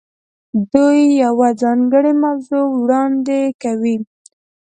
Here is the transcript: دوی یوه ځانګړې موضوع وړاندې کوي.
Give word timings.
دوی 0.71 0.99
یوه 1.23 1.49
ځانګړې 1.61 2.13
موضوع 2.23 2.65
وړاندې 2.81 3.41
کوي. 3.63 3.95